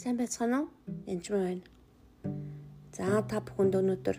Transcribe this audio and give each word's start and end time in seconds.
Сайн 0.00 0.16
байцгаана 0.16 0.64
уу? 0.64 0.68
Энд 1.04 1.20
ч 1.20 1.28
байна. 1.28 1.60
За 2.96 3.20
та 3.20 3.44
бүхэнд 3.44 3.76
өнөөдөр 3.76 4.16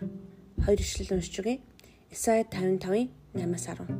хоёр 0.62 0.78
ишлэл 0.78 1.18
уншиж 1.18 1.42
өгье. 1.42 1.58
Исая 2.06 2.46
55-ын 2.46 3.10
8-аас 3.34 3.66
10. 3.82 3.90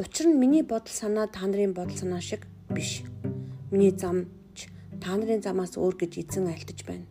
Учир 0.00 0.26
нь 0.32 0.40
миний 0.40 0.64
бодол 0.64 0.88
санаа 0.88 1.28
та 1.28 1.44
нарын 1.44 1.76
бодол 1.76 1.92
санаа 1.92 2.24
шиг 2.24 2.48
биш. 2.72 3.04
Миний 3.68 3.92
замч 3.92 4.72
та 4.96 5.12
нарын 5.12 5.44
замаас 5.44 5.76
өөр 5.76 6.08
гэж 6.08 6.24
эзэн 6.24 6.48
альтаж 6.48 6.88
байна. 6.88 7.04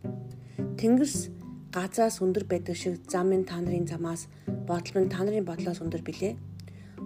Тэнгэрс 0.74 1.30
газаас 1.70 2.18
өндөр 2.18 2.50
байдаг 2.50 2.74
шиг 2.74 2.98
зам 3.06 3.30
минь 3.30 3.46
та 3.46 3.62
нарын 3.62 3.86
замаас 3.86 4.26
бодол 4.66 4.90
минь 4.98 5.06
та 5.14 5.22
нарын 5.22 5.46
бодлоос 5.46 5.78
өндөр 5.78 6.02
билээ. 6.02 6.34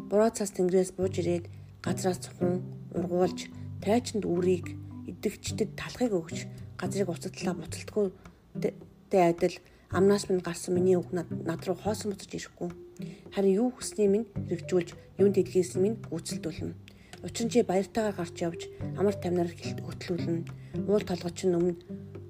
Буруу 0.09 0.33
цас 0.33 0.57
тэнгэрээс 0.57 0.97
бууж 0.97 1.21
ирээд 1.21 1.53
газраас 1.85 2.25
цухан 2.25 2.65
ургуулж 2.97 3.53
тайчанд 3.85 4.25
үрийг 4.25 4.86
идэгчдэд 5.17 5.71
талхыг 5.81 6.13
өгч 6.13 6.47
газрыг 6.77 7.09
уцадлаа 7.09 7.55
буцалтгүй 7.57 8.13
тэ 9.11 9.19
адил 9.33 9.57
амнаас 9.91 10.29
минь 10.29 10.45
гарсан 10.45 10.75
миний 10.77 10.97
үг 10.97 11.13
над 11.13 11.61
руу 11.67 11.77
хоосон 11.77 12.13
буцаж 12.13 12.33
ирэхгүй. 12.37 12.71
Харин 13.35 13.57
юу 13.57 13.69
хүснээ 13.73 14.09
минь 14.13 14.27
хэрэгжүүлж 14.49 14.91
юун 15.21 15.33
дэлгээс 15.33 15.77
минь 15.81 15.97
гүйцэлдүүлнэ. 16.11 16.75
Учир 17.25 17.47
нь 17.47 17.53
чи 17.53 17.63
баяртайгаар 17.63 18.17
гарч 18.19 18.37
явж 18.43 18.61
амар 18.99 19.17
тамнаар 19.17 19.51
хөтлүүлнэ. 19.51 20.45
Уул 20.91 21.05
толгоч 21.07 21.39
нь 21.49 21.57
өмнө 21.57 21.81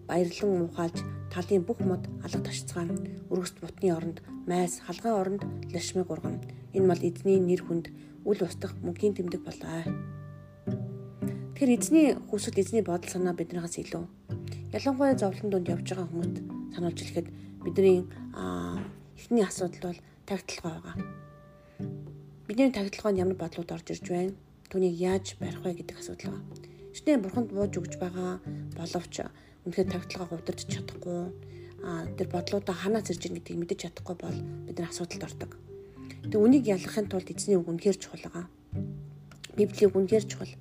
баярлан 0.07 0.69
ухаалж 0.69 0.99
талын 1.33 1.67
бүх 1.67 1.81
мод 1.83 2.07
алга 2.25 2.41
ташцгаана. 2.47 2.95
Өргөст 3.33 3.59
бутны 3.61 3.91
оронд 3.91 4.19
майс, 4.47 4.79
халгаан 4.87 5.21
оронд 5.21 5.43
лашмыг 5.75 6.11
ургана. 6.11 6.41
Энэ 6.77 6.87
мал 6.87 7.03
эзний 7.03 7.41
нэр 7.43 7.63
хүнд 7.67 7.87
үл 8.25 8.41
устгах 8.47 8.75
мөнхийн 8.85 9.17
тэмдэг 9.17 9.43
болоо. 9.43 10.16
Тэгэхээр 11.57 11.73
эзний 11.73 12.13
хүсэл 12.29 12.61
эзний 12.61 12.85
бодол 12.85 13.09
санаа 13.09 13.33
биднээс 13.33 13.81
илүү. 13.81 14.05
Ялангуяа 14.77 15.17
зовлон 15.17 15.49
донд 15.49 15.73
явж 15.73 15.89
байгаа 15.89 16.05
хүмүүст 16.13 16.37
сануулж 16.77 16.99
хэлэхэд 17.01 17.29
бидний 17.65 18.05
эхний 19.17 19.41
асуудал 19.41 19.97
бол 19.97 20.01
тагталгаа 20.29 20.85
байгаа. 20.85 20.97
Бидний 22.45 22.69
тагталгаанд 22.77 23.21
ямар 23.25 23.41
бодлууд 23.41 23.73
орж 23.73 23.89
ирж 23.89 24.05
байна? 24.05 24.37
Түүнийг 24.69 25.01
яаж 25.01 25.41
барих 25.41 25.65
вэ 25.65 25.81
гэдэг 25.81 25.97
асуудал 25.97 26.37
байгаа. 26.37 26.45
Шинэ 26.93 27.25
бурханд 27.25 27.49
бууж 27.49 27.73
өгч 27.73 27.97
байгаа 28.05 28.37
боловч 28.77 29.15
үнэхээр 29.65 29.89
тагталгаа 29.97 30.37
удирдах 30.37 30.69
чадахгүй 30.69 31.21
тэр 32.21 32.29
бодлуудаа 32.37 32.77
ханаас 32.77 33.09
ирж 33.09 33.33
байгаа 33.33 33.41
гэдгийг 33.41 33.61
мэдэж 33.65 33.79
чадахгүй 33.81 34.17
бол 34.21 34.39
бид 34.69 34.77
нар 34.77 34.93
асуудалд 34.93 35.25
ордог. 35.25 35.57
Тэгээ 36.21 36.37
үнийг 36.37 36.69
ялгахын 36.69 37.09
тулд 37.09 37.33
эзний 37.33 37.57
үг 37.57 37.65
үнэхээр 37.65 37.97
чухал 37.97 38.29
байгаа. 38.29 38.45
Библийн 39.57 39.89
үг 39.91 39.97
үнэхээр 39.97 40.25
чухал. 40.29 40.53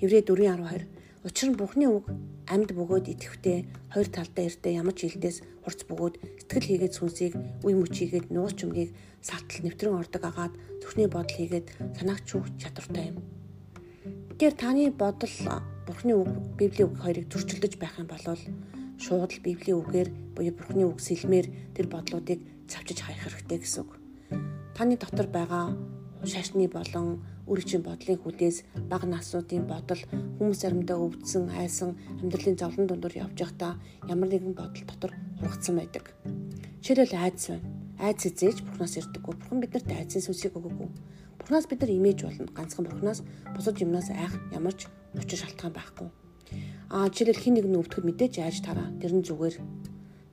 Еврей 0.00 0.22
4:12. 0.22 0.86
Учир 1.26 1.50
нь 1.50 1.58
Бурхны 1.58 1.90
үг 1.90 2.06
амьд 2.46 2.70
бөгөөд 2.70 3.10
итгэвтэй 3.10 3.66
хоёр 3.90 4.08
талдаа 4.14 4.46
эртээ 4.46 4.78
ямар 4.78 4.94
ч 4.94 5.10
хилдээс 5.10 5.42
хурц 5.66 5.82
бөгөөд 5.90 6.14
сэтгэл 6.46 6.70
хийгээд 6.70 6.94
сүнсийг 6.94 7.34
үе 7.66 7.74
мөч 7.74 7.94
хийгээд 7.98 8.30
нууц 8.30 8.54
чүмгийг 8.54 8.94
салтал 9.18 9.66
нэвтрэн 9.66 9.98
ордог 9.98 10.22
агаад 10.22 10.54
зүрхний 10.78 11.10
бодол 11.10 11.34
хийгээд 11.34 11.66
санаагч 11.98 12.28
үг 12.38 12.46
чадвартай 12.62 13.10
юм. 13.10 13.18
Тэгэхээр 14.38 14.54
таны 14.54 14.82
бодол 14.94 15.34
Бурхны 15.86 16.12
үг 16.14 16.30
Библийн 16.54 16.94
үг 16.94 17.02
хоёрыг 17.02 17.26
зөрчилдөж 17.26 17.74
байх 17.82 17.98
юм 17.98 18.06
бол 18.06 18.22
шууд 19.02 19.30
л 19.34 19.42
Библийн 19.42 19.82
үгээр 19.82 20.08
буюу 20.38 20.54
Бурхны 20.54 20.86
үг 20.86 21.02
сэлмээр 21.02 21.74
тэр 21.74 21.86
бодлуудыг 21.90 22.38
цавчиж 22.70 23.02
хаях 23.02 23.26
хэрэгтэй 23.26 23.58
гэсэн 23.58 23.82
үг. 23.82 23.90
Таны 24.78 24.94
дотор 24.94 25.26
байгаа 25.26 25.74
шашны 26.22 26.70
болон 26.70 27.22
үргэлжийн 27.46 27.82
бодлын 27.86 28.18
хүлээс 28.20 28.56
бага 28.90 29.06
насуудын 29.06 29.66
бодол 29.70 30.02
хүмүүс 30.38 30.58
заримдаа 30.62 30.98
өвдсөн, 30.98 31.50
айсан 31.54 31.94
амьдралын 32.20 32.58
зовлон 32.58 32.86
дундуур 32.90 33.14
явж 33.14 33.38
байхдаа 33.38 33.78
ямар 34.10 34.28
нэгэн 34.28 34.54
бодол 34.58 34.84
дотор 34.86 35.12
хургацсан 35.38 35.78
байдаг. 35.78 36.10
Жишээлбэл 36.82 37.22
айдас 37.22 37.46
байна. 37.50 37.70
Айдас 37.98 38.26
эзэж 38.26 38.60
Бурханаас 38.66 38.98
ирдэггүй. 38.98 39.34
Бурхан 39.38 39.60
биднэрт 39.62 39.90
айдсын 39.90 40.22
сүнсийг 40.26 40.58
өгөөгүй. 40.58 40.88
Бурханаас 41.38 41.66
бид 41.70 41.80
нар 41.80 41.92
имэж 41.94 42.18
болно. 42.26 42.50
Ганцхан 42.52 42.84
Бурханаас 42.86 43.20
бусад 43.54 43.80
юмнаас 43.80 44.10
айх 44.10 44.34
ямар 44.52 44.74
ч 44.74 44.90
учир 45.14 45.38
шалтгаан 45.40 45.72
байхгүй. 45.72 46.08
Аа 46.90 47.08
жишээлбэл 47.08 47.42
хин 47.42 47.54
нэг 47.56 47.66
нь 47.66 47.78
өвдөхөд 47.80 48.06
мэдээж 48.06 48.34
айж 48.42 48.60
тараа. 48.62 48.90
Тэр 49.00 49.12
нь 49.16 49.26
зүгээр. 49.26 49.56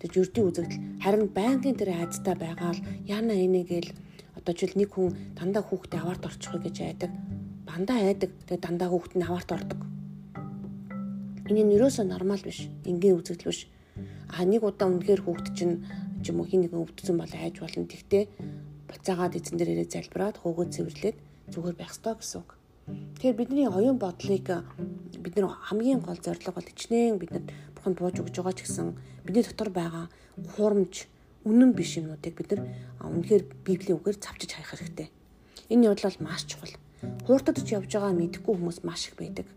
Тэр 0.01 0.11
юрдийн 0.19 0.47
үзэгдэл 0.51 0.83
харин 0.99 1.25
байнгын 1.31 1.77
тэр 1.79 1.89
айдастай 1.95 2.35
байгаа 2.35 2.75
л 2.75 2.85
яана 3.07 3.33
инэ 3.33 3.63
гээл 3.63 3.89
Одоо 4.43 4.59
жишээл 4.59 4.75
нэг 4.75 4.91
хүн 4.91 5.15
дандаа 5.39 5.63
хүүхдээ 5.63 5.99
аваарт 6.03 6.27
орчих 6.27 6.51
гэж 6.59 6.75
айдаг. 6.83 7.11
Бандаа 7.63 7.95
айдаг. 8.03 8.35
Тэгээ 8.43 8.59
дандаа 8.59 8.91
хүүхэд 8.91 9.15
нь 9.15 9.23
аваарт 9.23 9.49
ордог. 9.55 9.79
Энэ 11.47 11.63
нь 11.63 11.75
ерөөсөө 11.79 12.03
нормал 12.11 12.43
биш. 12.43 12.67
Энгийн 12.83 13.23
үзэгдэл 13.23 13.47
биш. 13.47 13.71
А 14.27 14.43
нэг 14.43 14.67
удаа 14.67 14.91
үнэхээр 14.91 15.23
хүүхэд 15.23 15.47
чинь 15.55 15.87
ч 16.19 16.35
юм 16.35 16.43
уу 16.43 16.47
хин 16.51 16.67
нэгэн 16.67 16.75
өвдсөн 16.75 17.15
бол 17.15 17.31
айж 17.31 17.63
болно. 17.63 17.87
Тэгтээ 17.87 18.23
буцаагаад 18.91 19.39
эзэн 19.39 19.55
дээр 19.55 19.79
ирээ 19.79 19.87
залбираад 19.95 20.43
хөөгөө 20.43 20.67
цэвэрлээд 20.75 21.17
зүгээр 21.55 21.75
байх 21.79 21.95
ёстой 21.95 22.19
гэсэн 22.19 22.39
үг. 22.43 22.51
Тэгэхээр 23.15 23.39
бидний 23.39 23.67
оюун 23.71 23.95
бодлыг 23.95 24.47
бид 25.23 25.35
нар 25.39 25.55
хамгийн 25.55 26.03
гол 26.03 26.19
зорилго 26.19 26.51
бол 26.51 26.67
хичнээн 26.67 27.15
бидэнд 27.15 27.47
бурханд 27.79 27.95
бууж 27.95 28.19
өгж 28.19 28.35
байгаа 28.43 28.55
ч 28.59 28.67
гэсэн 28.67 28.91
бидний 29.23 29.43
дотор 29.47 29.71
байгаа 29.71 30.05
хуурамч 30.55 31.07
үнэн 31.43 31.71
биш 31.75 31.99
юмнуудыг 31.99 32.33
бид 32.35 32.49
нар 32.55 32.61
үнэхээр 33.03 33.43
библийн 33.67 33.99
үгээр 33.99 34.17
цавчиж 34.19 34.55
хайх 34.55 34.71
хэрэгтэй. 34.71 35.09
Энэ 35.69 35.91
явдал 35.91 36.11
бол 36.11 36.27
маш 36.31 36.47
чухал. 36.47 36.75
Хууртадж 37.27 37.67
явж 37.67 37.91
байгаа 37.91 38.15
мэдэхгүй 38.15 38.53
хүмүүс 38.55 38.83
маш 38.87 39.11
их 39.11 39.15
байдаг. 39.19 39.47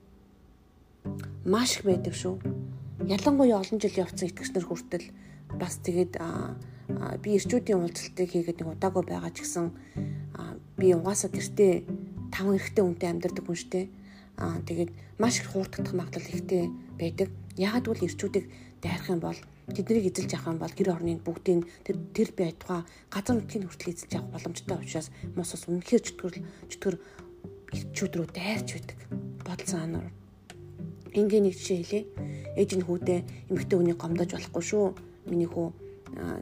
Маш 1.47 1.79
их 1.79 1.87
байдаг 1.87 2.15
шүү. 2.15 2.43
Ялангуяа 3.07 3.63
олон 3.63 3.79
жил 3.79 4.03
явцсан 4.03 4.29
итгэгчнэр 4.31 4.67
хүртэл 4.67 5.07
бас 5.55 5.79
тэгээд 5.79 6.19
би 7.23 7.29
ирчүүдийн 7.39 7.79
уулзалтыг 7.83 8.31
хийгээд 8.31 8.59
нэг 8.63 8.69
удаагүй 8.75 9.03
байгаа 9.07 9.31
ч 9.31 9.47
гэсэн 9.47 9.71
би 10.79 10.87
угаасаа 10.95 11.31
гэртээ 11.31 11.73
таван 12.35 12.59
эрэгтэй 12.59 12.83
хүнтэй 12.83 13.09
амьдардаг 13.11 13.45
хүн 13.47 13.59
штэ. 13.59 13.81
Аа 14.43 14.59
тэгээд 14.67 14.91
маш 15.23 15.39
их 15.39 15.51
хуурдах 15.55 15.95
магадлал 15.95 16.35
ихтэй 16.35 16.71
байдаг. 16.99 17.31
Ягаад 17.55 17.87
гэвэл 17.87 18.07
ирчүүдийг 18.11 18.47
дайрах 18.83 19.09
юм 19.11 19.21
бол 19.23 19.39
тэднийг 19.67 20.15
эзэлж 20.15 20.33
авах 20.39 20.51
юм 20.55 20.59
бол 20.63 20.75
гэр 20.75 20.95
орны 20.95 21.19
бүгдийг 21.19 21.67
тэр 21.83 21.97
тэр 22.15 22.29
бай 22.39 22.55
тухай 22.55 22.87
газар 23.11 23.35
нутгийн 23.35 23.67
хүртэл 23.67 23.93
эзэлж 23.95 24.13
авах 24.15 24.31
боломжтой 24.35 24.79
учраас 24.79 25.11
мос 25.35 25.55
ус 25.55 25.67
үнэхээр 25.67 26.03
чөтгөр 26.07 26.35
чөтгөр 26.71 26.95
ирчүүд 27.75 28.13
рүү 28.15 28.29
дайрч 28.31 28.69
байдаг. 28.79 28.99
Бодол 29.43 29.67
санаар. 29.67 30.07
Ингийн 31.13 31.51
нэг 31.51 31.59
жишээ 31.59 31.83
хэлье. 31.83 32.03
Ээж 32.55 32.71
нь 32.79 32.87
хүүдээ 32.87 33.51
эмэгтэй 33.51 33.77
хүний 33.77 33.97
гомдож 33.97 34.31
болохгүй 34.33 34.63
шүү. 34.63 34.87
Миний 35.27 35.51
хүү 35.51 35.69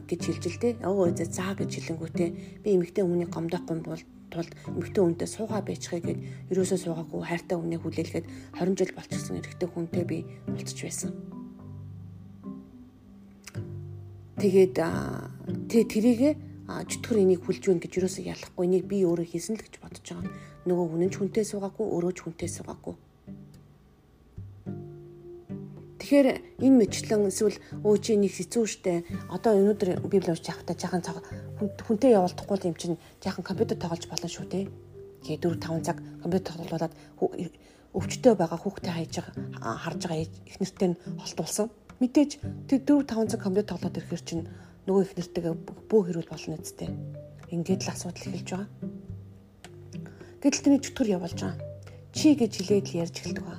гэж 0.05 0.21
хэлж 0.21 0.43
л 0.45 0.61
дээ. 0.61 0.73
Өө 0.85 1.17
зэ 1.17 1.25
заа 1.33 1.57
гэж 1.57 1.71
хэлэнгүүтээ 1.81 2.29
би 2.61 2.69
эмэгтэй 2.77 3.03
хүний 3.03 3.27
гомдохгүй 3.27 3.75
бол 3.81 4.03
тулд 4.29 4.51
эмэгтэй 4.69 5.01
хүнтэй 5.01 5.29
суугаа 5.29 5.61
байчихъя 5.65 6.01
гэд 6.03 6.19
ерөөсөө 6.51 6.79
суугаагүй 6.81 7.21
хайртай 7.23 7.57
хүнээ 7.57 7.79
хүлээлгээд 7.81 8.25
20 8.57 8.79
жил 8.79 8.91
болчихсон 8.97 9.39
эрэгтэй 9.39 9.69
хүнтэй 9.69 10.03
би 10.03 10.17
уулзч 10.49 10.79
байсан 10.83 11.34
Тэгээд 14.35 14.75
тэгээ 14.75 15.87
тэрийгэ 15.87 16.31
чөтгөр 16.67 17.17
энийг 17.23 17.41
хүлж 17.47 17.63
өгнө 17.71 17.83
гэж 17.87 17.93
юусоо 18.03 18.23
ялахгүй 18.25 18.63
энийг 18.67 18.83
би 18.89 19.05
өөрөө 19.07 19.31
хийсэн 19.31 19.55
л 19.55 19.63
гэж 19.63 19.79
бодож 19.79 20.03
байгаа. 20.03 20.33
Нөгөө 20.67 20.85
хүн 20.91 21.03
нь 21.07 21.15
хүнтэй 21.15 21.45
суугаагүй 21.47 21.85
өөрөө 21.87 22.13
ч 22.17 22.19
хүнтэй 22.25 22.49
суугаагүй. 22.51 22.95
Тэгэхээр 26.01 26.27
энэ 26.67 26.77
мэтлэн 26.83 27.29
эсвэл 27.31 27.57
өө 27.85 27.95
чи 28.01 28.19
нэг 28.19 28.33
хэцүү 28.33 28.65
штэ. 28.65 29.07
Одоо 29.31 29.55
өнөөдөр 29.55 30.03
библи 30.09 30.33
уншиж 30.33 30.51
явахдаа 30.51 30.75
жаахан 30.75 31.05
цаг 31.05 31.23
хүнтэй 31.85 32.17
явуулдахгүй 32.17 32.59
юм 32.65 32.75
чинь 32.75 32.99
жаахан 33.23 33.45
компьютер 33.45 33.79
тоглож 33.79 34.03
болно 34.09 34.27
шүү 34.27 34.45
те. 34.51 34.67
Тэгээ 35.23 35.47
4 35.47 35.63
5 35.63 35.85
цаг 35.85 35.97
компьютер 36.21 36.53
тоглуулад 36.59 36.93
өвчтөй 37.95 38.33
байгаа 38.35 38.59
хүүхдээ 38.59 38.93
хайж 38.99 39.13
харж 39.63 40.01
байгаа 40.03 40.27
их 40.27 40.57
нэртэй 40.59 40.89
нь 40.91 40.99
холтуулсан 41.23 41.71
мэдээж 41.99 42.31
тэр 42.67 42.79
4 42.83 43.07
5 43.07 43.31
цаг 43.31 43.41
компьютер 43.41 43.77
тоглоод 43.77 43.97
ирэхэр 43.99 44.23
чинь 44.25 44.43
нөгөө 44.85 45.01
их 45.01 45.13
нэртэйгээ 45.17 45.55
бөө 45.89 46.01
хэрүүл 46.05 46.29
болно 46.29 46.59
үсттэй. 46.59 46.89
Ингээд 47.49 47.85
л 47.85 47.93
асуудал 47.93 48.27
эхэлж 48.29 48.49
байгаа. 48.51 48.69
Гэтэл 50.41 50.61
тэрний 50.61 50.81
чөтгөр 50.85 51.13
явуулж 51.17 51.39
байгаа. 51.41 51.57
Чи 52.13 52.27
гэж 52.37 52.51
хэлээд 52.53 52.87
л 52.93 52.99
ярьж 53.01 53.15
эхэлдэг 53.17 53.45
ба. 53.45 53.57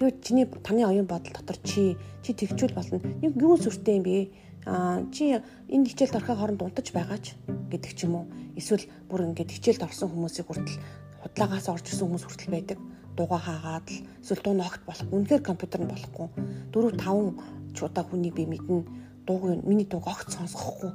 Хэрвээ 0.00 0.14
чиний 0.24 0.46
таны 0.66 0.82
оюун 0.82 1.06
бодол 1.06 1.30
дотор 1.30 1.58
чи 1.62 1.94
чи 2.26 2.30
тэгчүүл 2.34 2.74
болно. 2.74 2.98
Нэг 3.22 3.38
юу 3.38 3.54
сүртэй 3.54 4.00
юм 4.00 4.04
бэ? 4.04 4.34
Аа 4.66 5.06
чи 5.14 5.38
энэ 5.70 5.88
хичээлд 5.88 6.18
орохын 6.18 6.38
хооронд 6.40 6.64
унтаж 6.64 6.90
байгаач 6.90 7.38
гэдэг 7.70 7.92
ч 7.94 8.10
юм 8.10 8.18
уу. 8.18 8.26
Эсвэл 8.58 8.88
бүр 9.06 9.30
ингээд 9.30 9.54
хичээлд 9.54 9.86
орсон 9.86 10.10
хүмүүсийг 10.10 10.50
хүртэл 10.50 10.80
худлагаас 11.22 11.70
орж 11.70 11.86
ирсэн 11.86 12.08
хүмүүс 12.08 12.24
хүртэл 12.26 12.50
байдаг 12.50 12.78
дугаа 13.14 13.38
хаагаад 13.38 13.86
л 13.88 14.02
эсвэл 14.22 14.42
дуу 14.42 14.54
ногт 14.58 14.82
болох. 14.82 15.08
Үнэхээр 15.14 15.42
компьютер 15.46 15.80
нь 15.86 15.90
болохгүй. 15.90 16.28
4 16.74 16.98
5 16.98 17.63
ч 17.74 17.84
удаа 17.84 18.06
хүнийг 18.06 18.34
би 18.38 18.46
мэднэ 18.46 19.04
дууг 19.26 19.42
миний 19.64 19.84
дууг 19.84 20.06
огт 20.06 20.30
сонсохгүй 20.30 20.90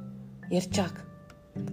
ярьж 0.50 0.74
байгааг. 0.74 0.96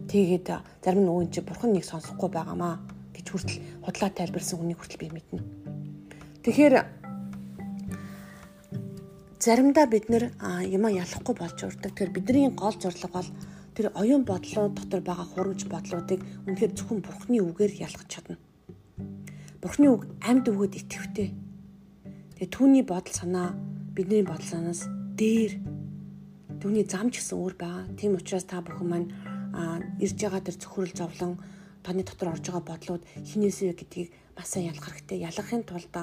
Тэгээд 0.10 0.48
зарим 0.84 1.04
нь 1.06 1.12
өвөн 1.12 1.30
чи 1.32 1.42
бурхан 1.42 1.74
нэг 1.74 1.86
сонсохгүй 1.86 2.30
байгаамаа 2.30 2.82
гэж 3.14 3.26
хүртэл 3.30 3.62
худлаа 3.86 4.10
тайлбарсан 4.10 4.58
хүнийг 4.60 4.78
хүртэл 4.78 5.02
би 5.02 5.10
мэднэ. 5.14 5.42
Тэгэхээр 6.44 6.76
заримдаа 9.38 9.86
бид 9.86 10.10
нэр 10.10 10.34
юма 10.66 10.90
ялахгүй 10.90 11.36
болж 11.38 11.58
урдаг. 11.62 11.94
Тэгэхээр 11.94 12.16
бидний 12.16 12.50
гол 12.50 12.74
зорилго 12.74 13.10
бол 13.14 13.30
тэр 13.78 13.94
оюун 13.94 14.26
бодлоо 14.26 14.74
дотор 14.74 15.02
байгаа 15.06 15.28
хурамч 15.30 15.70
бодлуудыг 15.70 16.26
үнэхээр 16.50 16.74
зөвхөн 16.74 17.06
Бурхны 17.06 17.38
үгээр 17.46 17.74
ялгаж 17.86 18.10
чадна. 18.10 18.42
Бурхны 19.62 19.94
үг 19.94 20.10
амьд 20.26 20.50
өгөөд 20.50 20.74
итгэвтэй. 20.82 21.30
Тэгээ 22.42 22.50
түүний 22.50 22.82
бодол 22.82 23.14
санаа 23.14 23.54
бидний 23.94 24.26
бодол 24.26 24.50
санаас 24.50 24.90
дээр 25.18 25.58
түүний 26.62 26.86
зам 26.86 27.10
ч 27.10 27.18
гэсэн 27.18 27.38
өөр 27.42 27.56
байгаа. 27.58 27.84
Тийм 27.98 28.14
учраас 28.14 28.46
та 28.46 28.62
бүхэн 28.62 28.86
маань 28.86 29.10
ирж 29.98 30.18
байгаа 30.22 30.46
тэр 30.46 30.58
зөвхөрөл 30.62 30.94
зовлон 30.94 31.42
таны 31.82 32.06
дотор 32.06 32.38
орж 32.38 32.46
байгаа 32.46 32.64
бодлууд 32.70 33.04
хинээсээ 33.26 33.74
гэдгийг 33.74 34.14
бас 34.38 34.54
сайн 34.54 34.70
ялгах 34.70 34.94
хэрэгтэй. 34.94 35.26
Ялгахын 35.26 35.66
тулд 35.66 35.96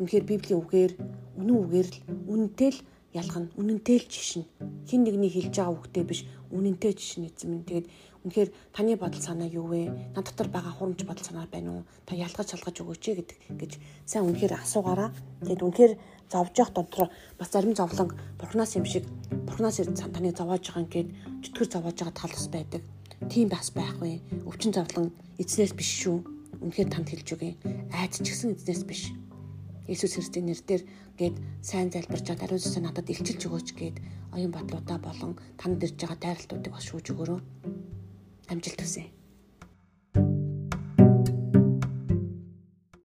үнэхээр 0.00 0.24
Библийн 0.24 0.60
үгээр 0.64 0.92
үнэн 1.36 1.56
үгээр 1.60 1.88
л 1.88 1.98
үнэнтэй 2.32 2.70
л 2.72 2.80
ялгана. 3.12 3.52
Үнэнтэй 3.60 3.96
л 4.00 4.08
жишнэ. 4.08 4.44
Хин 4.88 5.04
нэгний 5.04 5.32
хэлж 5.32 5.52
байгаа 5.56 5.76
үгтэй 5.76 6.04
биш 6.04 6.20
үнэнтэй 6.52 6.92
жишнэ 6.96 7.28
эзэм 7.32 7.50
минь. 7.52 7.68
Тэгээд 7.68 7.86
үнэхээр 8.26 8.50
таны 8.74 8.98
бодол 8.98 9.22
санаа 9.22 9.46
юу 9.46 9.70
вэ? 9.70 9.86
Над 10.18 10.26
дотор 10.26 10.50
байгаа 10.50 10.74
хурамч 10.74 11.06
бодол 11.06 11.22
санаа 11.22 11.46
байна 11.46 11.78
уу? 11.78 11.82
Та 12.02 12.18
ялгаж 12.18 12.50
шалгаж 12.50 12.82
өгөөч 12.82 13.04
гэдэг 13.22 13.38
гэж 13.54 13.72
сайн 14.02 14.26
үнэхээр 14.26 14.58
асуугаараа. 14.58 15.14
Тэгээд 15.46 15.62
үнэхээр 15.62 15.92
зовж 16.26 16.54
явах 16.58 16.74
дотор 16.74 17.06
бас 17.38 17.48
зарим 17.54 17.78
зовлон 17.78 18.10
бурхнаас 18.34 18.74
юм 18.74 18.82
шиг 18.82 19.06
бурхнаас 19.46 19.78
таныг 19.78 20.34
зовоож 20.34 20.66
байгаа 20.66 20.82
ингээд 20.82 21.08
чөтгөр 21.46 21.68
зовоож 21.70 21.96
байгаа 22.02 22.18
тал 22.18 22.34
бас 22.34 22.48
байдаг. 22.50 22.82
Тийм 23.30 23.46
бас 23.46 23.70
байхгүй. 23.70 24.18
Өвчин 24.42 24.74
зовлон 24.74 25.14
эзнээс 25.38 25.78
биш 25.78 25.90
шүү. 26.02 26.18
Үнэхээр 26.66 26.90
танд 26.90 27.06
хэлж 27.14 27.28
өгье. 27.30 27.54
Айц 27.94 28.18
ч 28.18 28.26
гэсэн 28.26 28.58
эзнээс 28.58 28.82
биш 28.90 29.14
Иесус 29.86 30.18
Христосийн 30.18 30.50
нэрээр 30.50 30.82
гээд 31.14 31.36
сайн 31.62 31.94
залбирч 31.94 32.26
чад 32.26 32.42
ариун 32.42 32.58
сүнсээ 32.58 32.82
надад 32.82 33.06
илчилж 33.06 33.42
өгөөч 33.46 33.68
гээд 33.78 33.96
оюун 34.34 34.50
бодлуудаа 34.50 34.98
болон 34.98 35.38
танд 35.54 35.78
ирж 35.86 35.94
байгаа 35.94 36.18
дайралтуудыг 36.18 36.72
бас 36.74 36.84
шүүж 36.90 37.06
өгөөрэй. 37.14 37.40
Амжилт 38.48 38.80
хүсье. 38.80 39.15